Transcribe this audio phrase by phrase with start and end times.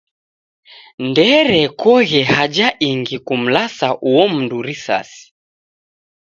[1.07, 5.23] Ndeerekoghe haja ingi kumlasa uo mndu risasi.